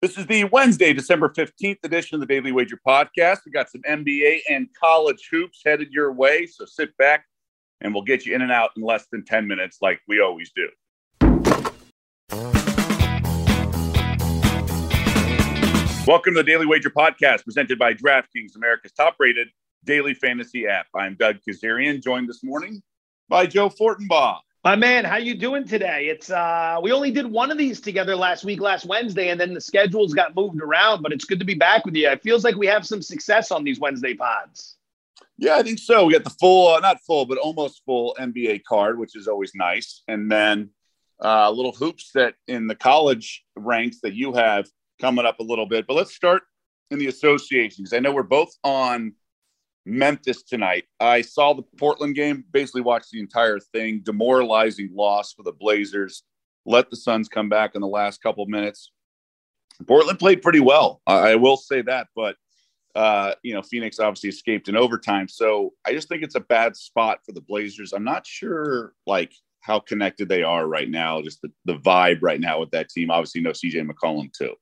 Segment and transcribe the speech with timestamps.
[0.00, 3.38] This is the Wednesday, December 15th edition of the Daily Wager podcast.
[3.44, 6.46] We got some NBA and college hoops headed your way.
[6.46, 7.24] So sit back
[7.80, 10.52] and we'll get you in and out in less than 10 minutes, like we always
[10.54, 10.68] do.
[16.06, 19.48] Welcome to the Daily Wager podcast presented by DraftKings, America's top rated
[19.82, 20.86] daily fantasy app.
[20.94, 22.84] I'm Doug Kezirian, joined this morning
[23.28, 24.38] by Joe Fortenbaugh.
[24.64, 26.06] My man, how you doing today?
[26.06, 29.54] It's uh we only did one of these together last week, last Wednesday, and then
[29.54, 32.08] the schedules got moved around, but it's good to be back with you.
[32.08, 34.76] It feels like we have some success on these Wednesday pods.
[35.36, 36.06] Yeah, I think so.
[36.06, 39.52] We got the full, uh, not full, but almost full NBA card, which is always
[39.54, 40.02] nice.
[40.08, 40.70] And then
[41.22, 44.68] uh, little hoops that in the college ranks that you have
[45.00, 45.86] coming up a little bit.
[45.86, 46.42] But let's start
[46.90, 47.92] in the associations.
[47.92, 49.12] I know we're both on
[49.88, 50.84] Memphis tonight.
[51.00, 54.00] I saw the Portland game, basically watched the entire thing.
[54.02, 56.22] Demoralizing loss for the Blazers.
[56.66, 58.92] Let the Suns come back in the last couple minutes.
[59.86, 61.00] Portland played pretty well.
[61.06, 62.36] I will say that, but
[62.94, 65.28] uh, you know, Phoenix obviously escaped in overtime.
[65.28, 67.92] So I just think it's a bad spot for the Blazers.
[67.92, 72.40] I'm not sure like how connected they are right now, just the, the vibe right
[72.40, 73.10] now with that team.
[73.10, 74.54] Obviously, no CJ McCollum too.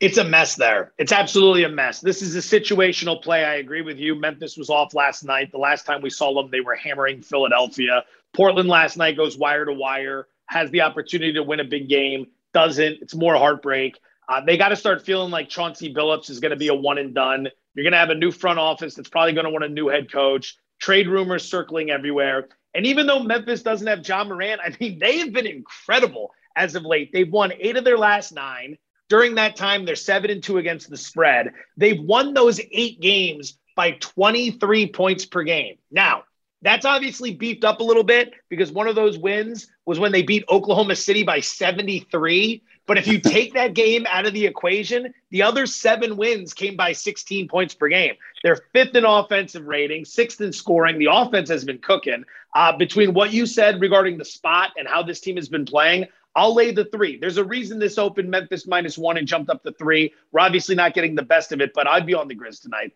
[0.00, 0.92] It's a mess there.
[0.98, 2.00] It's absolutely a mess.
[2.00, 3.44] This is a situational play.
[3.44, 4.14] I agree with you.
[4.14, 5.52] Memphis was off last night.
[5.52, 8.04] The last time we saw them, they were hammering Philadelphia.
[8.32, 12.28] Portland last night goes wire to wire, has the opportunity to win a big game,
[12.54, 13.02] doesn't.
[13.02, 13.98] It's more heartbreak.
[14.28, 16.98] Uh, they got to start feeling like Chauncey Billups is going to be a one
[16.98, 17.48] and done.
[17.74, 19.88] You're going to have a new front office that's probably going to want a new
[19.88, 20.56] head coach.
[20.78, 22.48] Trade rumors circling everywhere.
[22.74, 26.74] And even though Memphis doesn't have Ja Morant, I mean, they have been incredible as
[26.74, 27.10] of late.
[27.12, 28.78] They've won eight of their last nine.
[29.10, 31.52] During that time, they're seven and two against the spread.
[31.76, 35.76] They've won those eight games by 23 points per game.
[35.90, 36.24] Now,
[36.62, 40.22] that's obviously beefed up a little bit because one of those wins was when they
[40.22, 42.62] beat Oklahoma City by 73.
[42.86, 46.76] But if you take that game out of the equation, the other seven wins came
[46.76, 48.14] by 16 points per game.
[48.44, 50.98] They're fifth in offensive rating, sixth in scoring.
[50.98, 52.24] The offense has been cooking.
[52.54, 56.06] Uh, between what you said regarding the spot and how this team has been playing,
[56.36, 57.18] I'll lay the three.
[57.18, 60.12] There's a reason this opened Memphis minus one and jumped up to three.
[60.32, 62.92] We're obviously not getting the best of it, but I'd be on the Grizz tonight.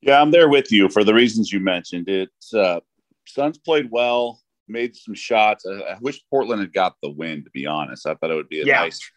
[0.00, 2.08] Yeah, I'm there with you for the reasons you mentioned.
[2.08, 2.80] It's uh,
[3.26, 5.64] Suns played well, made some shots.
[5.66, 7.44] I, I, wish Portland had got the win.
[7.44, 8.80] To be honest, I thought it would be a yeah.
[8.80, 9.10] nice,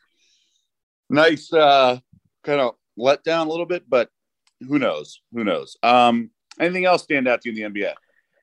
[1.10, 2.00] nice uh,
[2.44, 4.10] kind of let down a little bit, but
[4.68, 5.22] who knows?
[5.34, 5.78] Who knows?
[5.84, 7.94] Um, anything else stand out to you in the NBA?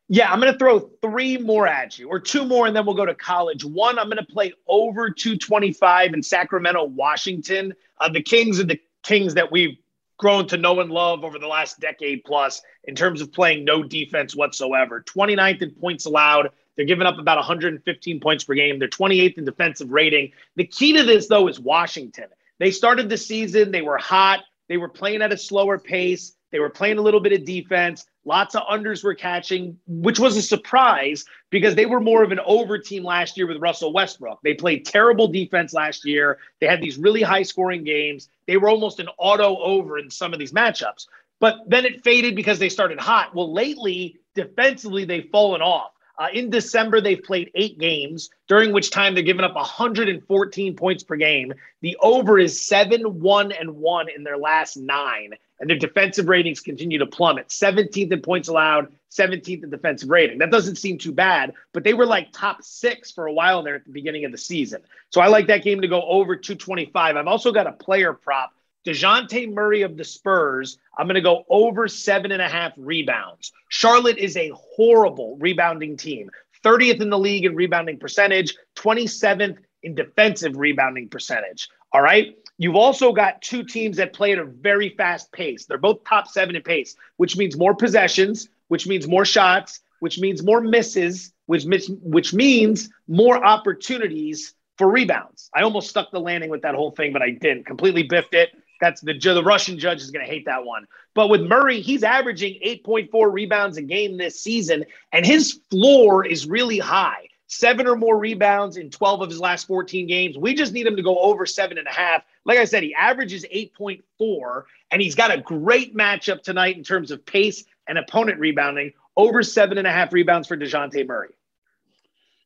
[0.09, 2.95] Yeah, I'm going to throw three more at you, or two more, and then we'll
[2.95, 3.65] go to college.
[3.65, 7.75] One, I'm going to play over 225 in Sacramento, Washington.
[8.01, 9.77] Uh, the Kings are the Kings that we've
[10.19, 13.83] grown to know and love over the last decade plus in terms of playing no
[13.83, 15.05] defense whatsoever.
[15.07, 16.51] 29th in points allowed.
[16.77, 18.79] They're giving up about 115 points per game.
[18.79, 20.33] They're 28th in defensive rating.
[20.55, 22.27] The key to this, though, is Washington.
[22.59, 26.33] They started the season, they were hot, they were playing at a slower pace.
[26.57, 28.07] They were playing a little bit of defense.
[28.25, 32.41] Lots of unders were catching, which was a surprise because they were more of an
[32.47, 34.41] over team last year with Russell Westbrook.
[34.43, 36.39] They played terrible defense last year.
[36.63, 38.31] They had these really high scoring games.
[38.47, 41.09] They were almost an auto over in some of these matchups.
[41.41, 43.35] But then it faded because they started hot.
[43.35, 45.91] Well, lately, defensively, they've fallen off.
[46.19, 51.05] Uh, in December, they've played eight games, during which time they're giving up 114 points
[51.05, 51.53] per game.
[51.83, 56.61] The over is 7 1 and 1 in their last nine and their defensive ratings
[56.61, 61.13] continue to plummet 17th in points allowed 17th in defensive rating that doesn't seem too
[61.13, 64.33] bad but they were like top six for a while there at the beginning of
[64.33, 64.81] the season
[65.11, 68.53] so i like that game to go over 225 i've also got a player prop
[68.87, 73.53] Dejounte Murray of the Spurs, I'm going to go over seven and a half rebounds.
[73.69, 76.31] Charlotte is a horrible rebounding team,
[76.65, 81.69] 30th in the league in rebounding percentage, 27th in defensive rebounding percentage.
[81.93, 82.37] All right.
[82.59, 85.67] You've also got two teams that play at a very fast pace.
[85.67, 90.19] They're both top seven in pace, which means more possessions, which means more shots, which
[90.19, 91.65] means more misses, which,
[92.03, 95.51] which means more opportunities for rebounds.
[95.55, 97.67] I almost stuck the landing with that whole thing, but I didn't.
[97.67, 98.51] Completely biffed it.
[98.81, 100.87] That's the the Russian judge is going to hate that one.
[101.15, 106.47] But with Murray, he's averaging 8.4 rebounds a game this season, and his floor is
[106.47, 110.37] really high seven or more rebounds in 12 of his last 14 games.
[110.37, 112.23] We just need him to go over seven and a half.
[112.45, 117.11] Like I said, he averages 8.4, and he's got a great matchup tonight in terms
[117.11, 118.93] of pace and opponent rebounding.
[119.17, 121.31] Over seven and a half rebounds for Dejounte Murray.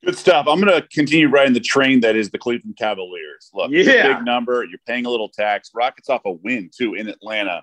[0.04, 0.46] Good stuff.
[0.48, 3.50] I'm going to continue riding the train that is the Cleveland Cavaliers.
[3.52, 4.14] Look, yeah.
[4.14, 4.64] big number.
[4.64, 5.70] You're paying a little tax.
[5.74, 7.62] Rockets off a win, too, in Atlanta.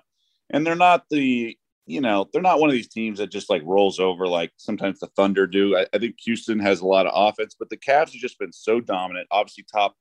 [0.50, 1.58] And they're not the
[1.88, 5.00] you know, they're not one of these teams that just like rolls over like sometimes
[5.00, 5.74] the Thunder do.
[5.74, 8.52] I, I, think Houston has a lot of offense, but the Cavs have just been
[8.52, 9.26] so dominant.
[9.30, 9.94] Obviously, top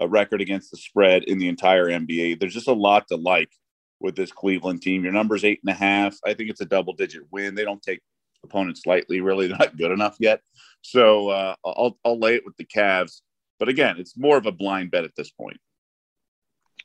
[0.00, 2.38] uh, record against the spread in the entire NBA.
[2.38, 3.50] There's just a lot to like
[3.98, 5.02] with this Cleveland team.
[5.02, 6.16] Your number's eight and a half.
[6.24, 7.56] I think it's a double digit win.
[7.56, 8.00] They don't take
[8.44, 9.46] opponents lightly, really.
[9.48, 10.40] They're not good enough yet.
[10.82, 13.22] So uh, I'll, I'll lay it with the Cavs.
[13.58, 15.58] But again, it's more of a blind bet at this point.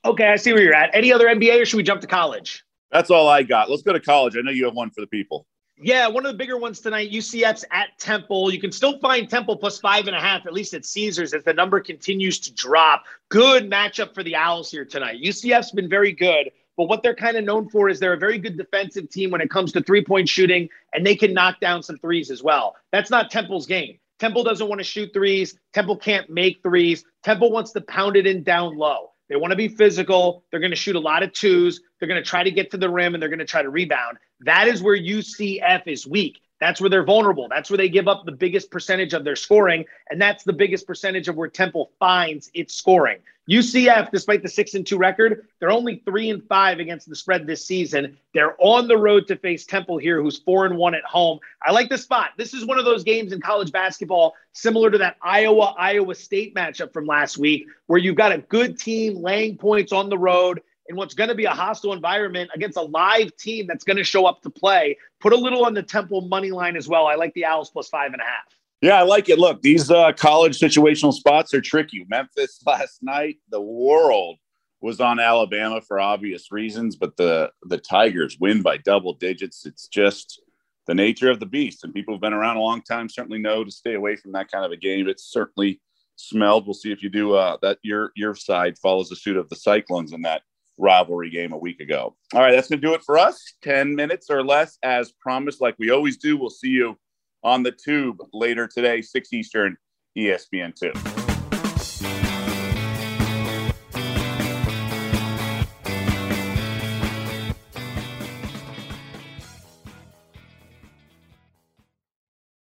[0.05, 0.89] Okay, I see where you're at.
[0.95, 2.63] Any other NBA or should we jump to college?
[2.91, 3.69] That's all I got.
[3.69, 4.35] Let's go to college.
[4.35, 5.45] I know you have one for the people.
[5.81, 7.09] Yeah, one of the bigger ones tonight.
[7.09, 8.53] UCF's at Temple.
[8.53, 11.43] You can still find Temple plus five and a half, at least at Caesars, as
[11.45, 13.05] the number continues to drop.
[13.29, 15.21] Good matchup for the Owls here tonight.
[15.23, 18.37] UCF's been very good, but what they're kind of known for is they're a very
[18.37, 21.81] good defensive team when it comes to three point shooting, and they can knock down
[21.81, 22.75] some threes as well.
[22.91, 23.99] That's not Temple's game.
[24.19, 25.57] Temple doesn't want to shoot threes.
[25.73, 27.05] Temple can't make threes.
[27.23, 29.11] Temple wants to pound it in down low.
[29.29, 30.43] They want to be physical.
[30.49, 31.81] They're going to shoot a lot of twos.
[31.99, 33.69] They're going to try to get to the rim and they're going to try to
[33.69, 34.17] rebound.
[34.41, 36.41] That is where UCF is weak.
[36.59, 37.47] That's where they're vulnerable.
[37.49, 39.85] That's where they give up the biggest percentage of their scoring.
[40.09, 43.19] And that's the biggest percentage of where Temple finds its scoring.
[43.49, 47.47] UCF, despite the six and two record, they're only three and five against the spread
[47.47, 48.15] this season.
[48.35, 51.39] They're on the road to face Temple here, who's four and one at home.
[51.63, 52.31] I like the spot.
[52.37, 56.53] This is one of those games in college basketball similar to that Iowa Iowa State
[56.53, 60.61] matchup from last week, where you've got a good team laying points on the road
[60.89, 64.03] in what's going to be a hostile environment against a live team that's going to
[64.03, 64.97] show up to play.
[65.21, 67.07] Put a little on the Temple money line as well.
[67.07, 68.43] I like the Owls plus five and a half.
[68.81, 69.37] Yeah, I like it.
[69.37, 72.05] Look, these uh, college situational spots are tricky.
[72.09, 74.37] Memphis last night, the world
[74.81, 79.65] was on Alabama for obvious reasons, but the the Tigers win by double digits.
[79.65, 80.41] It's just
[80.87, 83.63] the nature of the beast, and people who've been around a long time certainly know
[83.63, 85.09] to stay away from that kind of a game.
[85.09, 85.81] It's certainly
[86.15, 86.65] smelled.
[86.65, 87.79] We'll see if you do uh, that.
[87.83, 90.43] Your your side follows the suit of the Cyclones in that
[90.79, 92.15] rivalry game a week ago.
[92.33, 93.53] All right, that's going to do it for us.
[93.61, 96.37] 10 minutes or less, as promised, like we always do.
[96.37, 96.97] We'll see you
[97.43, 99.77] on the tube later today, 6 Eastern,
[100.17, 101.28] ESPN 2.